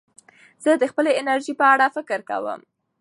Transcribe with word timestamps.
زه 0.63 0.71
د 0.81 0.83
خپلې 0.91 1.11
انرژۍ 1.19 1.53
په 1.59 1.65
اړه 1.73 1.85
فکر 1.95 2.19
کوم. 2.29 2.59